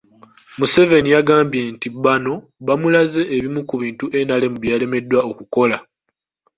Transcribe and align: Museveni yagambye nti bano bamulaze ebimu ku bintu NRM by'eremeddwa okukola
Museveni 0.57 1.09
yagambye 1.15 1.61
nti 1.73 1.87
bano 2.03 2.33
bamulaze 2.67 3.21
ebimu 3.35 3.61
ku 3.69 3.75
bintu 3.81 4.05
NRM 4.27 4.53
by'eremeddwa 4.63 5.19
okukola 5.31 5.77